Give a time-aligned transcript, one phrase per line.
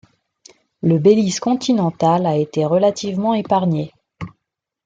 [0.81, 3.93] Le Belize continental a été relativement épargné.